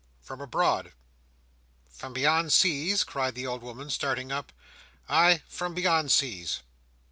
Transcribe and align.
"From 0.19 0.41
abroad." 0.41 0.93
"From 1.91 2.11
beyond 2.11 2.51
seas?" 2.53 3.03
cried 3.03 3.35
the 3.35 3.45
old 3.45 3.61
woman, 3.61 3.91
starting 3.91 4.31
up. 4.31 4.51
"Ay, 5.07 5.43
from 5.47 5.75
beyond 5.75 6.11
seas." 6.11 6.61